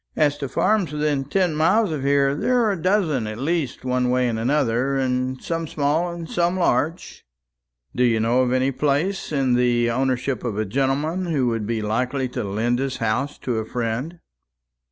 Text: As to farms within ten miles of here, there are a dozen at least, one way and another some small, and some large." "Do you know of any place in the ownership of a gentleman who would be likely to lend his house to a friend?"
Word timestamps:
As 0.15 0.35
to 0.39 0.49
farms 0.49 0.91
within 0.91 1.25
ten 1.25 1.53
miles 1.53 1.91
of 1.91 2.01
here, 2.01 2.33
there 2.33 2.59
are 2.63 2.71
a 2.71 2.81
dozen 2.81 3.27
at 3.27 3.37
least, 3.37 3.85
one 3.85 4.09
way 4.09 4.27
and 4.27 4.39
another 4.39 4.99
some 5.41 5.67
small, 5.67 6.11
and 6.11 6.27
some 6.27 6.57
large." 6.57 7.23
"Do 7.95 8.03
you 8.03 8.19
know 8.19 8.41
of 8.41 8.51
any 8.51 8.71
place 8.71 9.31
in 9.31 9.53
the 9.53 9.91
ownership 9.91 10.43
of 10.43 10.57
a 10.57 10.65
gentleman 10.65 11.27
who 11.27 11.45
would 11.49 11.67
be 11.67 11.83
likely 11.83 12.27
to 12.29 12.43
lend 12.43 12.79
his 12.79 12.97
house 12.97 13.37
to 13.43 13.59
a 13.59 13.63
friend?" 13.63 14.17